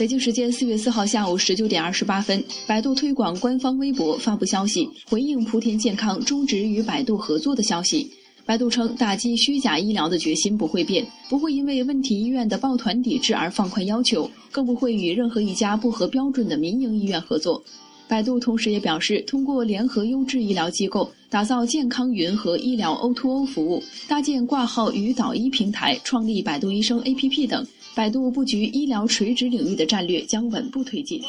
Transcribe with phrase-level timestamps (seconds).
[0.00, 8.10] 北京时间四月四号下午十九点二十八分，百度推广官方微博发布消息，回应莆田健康终止与百度合作的消息。
[8.46, 17.62] 百度称，打击虚假医疗的决心不会变，不会因为问题医院的抱团抵制而放宽要求，更不会与任何一家不合标准的民营医院合作。
[18.10, 27.64] 百度同时也表示，通过联合优质医疗机构，打造健康云和医疗 O2O 服务，搭建挂号与导医平台，创立百度医生 APP 等。
[27.94, 31.22] 百度布局医疗垂直领域的战略将稳步推进。